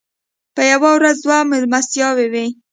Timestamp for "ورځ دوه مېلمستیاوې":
0.97-2.27